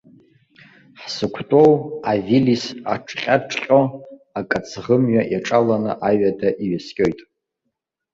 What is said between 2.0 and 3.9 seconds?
авилис ҿҟьа-ҿҟьо